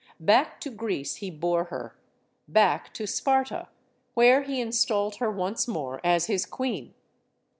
[0.19, 1.95] Back to Greece he bore her;
[2.47, 3.67] back to Sparta,
[4.15, 6.95] where he installed her once more as his queen.